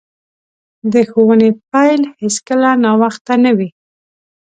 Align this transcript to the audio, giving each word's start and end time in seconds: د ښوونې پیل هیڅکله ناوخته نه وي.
د 0.93 0.95
ښوونې 1.09 1.49
پیل 1.71 2.01
هیڅکله 2.21 2.69
ناوخته 2.83 3.33
نه 3.43 3.51
وي. 3.57 3.69